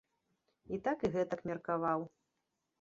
І 0.77 0.79
так 0.87 1.05
і 1.09 1.13
гэтак 1.17 1.45
меркаваў. 1.53 1.99